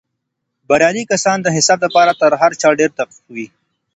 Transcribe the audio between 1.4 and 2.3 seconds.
د حساب دپاره